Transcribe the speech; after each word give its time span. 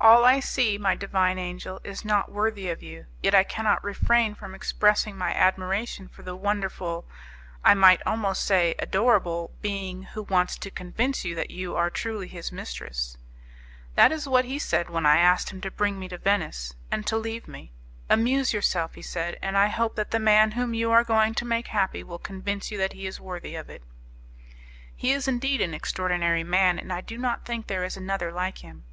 "All 0.00 0.24
I 0.24 0.38
see, 0.38 0.78
my 0.78 0.94
divine 0.94 1.36
angel, 1.36 1.80
is 1.82 2.04
not 2.04 2.30
worthy 2.30 2.70
of 2.70 2.84
you; 2.84 3.06
yet 3.20 3.34
I 3.34 3.42
cannot 3.42 3.82
refrain 3.82 4.36
from 4.36 4.54
expressing 4.54 5.18
my 5.18 5.34
admiration 5.34 6.06
for 6.06 6.22
the 6.22 6.36
wonderful, 6.36 7.04
I 7.64 7.74
might 7.74 8.00
almost 8.06 8.44
say 8.44 8.76
adorable, 8.78 9.50
being 9.60 10.04
who 10.04 10.22
wants 10.22 10.56
to 10.58 10.70
convince 10.70 11.24
you 11.24 11.34
that 11.34 11.50
you 11.50 11.74
are 11.74 11.90
truly 11.90 12.28
his 12.28 12.52
mistress." 12.52 13.16
"That 13.96 14.12
is 14.12 14.28
what 14.28 14.44
he 14.44 14.56
said 14.60 14.88
when 14.88 15.04
I 15.04 15.16
asked 15.16 15.50
him 15.50 15.60
to 15.62 15.70
bring 15.72 15.98
me 15.98 16.06
to 16.10 16.18
Venice, 16.18 16.74
and 16.92 17.04
to 17.08 17.16
leave 17.16 17.48
me. 17.48 17.72
'Amuse 18.08 18.52
yourself,' 18.52 18.94
he 18.94 19.02
said, 19.02 19.36
'and 19.42 19.58
I 19.58 19.66
hope 19.66 19.96
that 19.96 20.12
the 20.12 20.20
man 20.20 20.52
whom 20.52 20.74
you 20.74 20.92
are 20.92 21.02
going 21.02 21.34
to 21.34 21.44
make 21.44 21.66
happy 21.66 22.04
will 22.04 22.20
convince 22.20 22.70
you 22.70 22.78
that 22.78 22.92
he 22.92 23.04
is 23.04 23.18
worthy 23.18 23.56
of 23.56 23.68
it.'" 23.68 23.82
"He 24.94 25.10
is 25.10 25.26
indeed 25.26 25.60
an 25.60 25.74
extraordinary 25.74 26.44
man, 26.44 26.78
and 26.78 26.92
I 26.92 27.00
do 27.00 27.18
not 27.18 27.44
think 27.44 27.66
there 27.66 27.82
is 27.82 27.96
another 27.96 28.30
like 28.30 28.58
him. 28.58 28.84